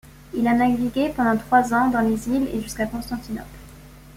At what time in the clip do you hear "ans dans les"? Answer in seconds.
1.75-2.27